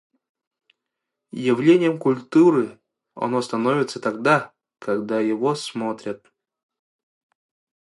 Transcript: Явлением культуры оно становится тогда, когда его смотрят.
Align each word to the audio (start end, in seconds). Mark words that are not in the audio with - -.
Явлением 1.45 1.99
культуры 1.99 2.79
оно 3.13 3.39
становится 3.43 3.99
тогда, 3.99 4.51
когда 4.79 5.19
его 5.19 5.53
смотрят. 5.53 6.33